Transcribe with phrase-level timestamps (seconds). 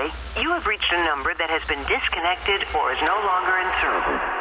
[0.00, 0.42] sorry.
[0.42, 4.39] You have reached a number that has been disconnected or is no longer in service.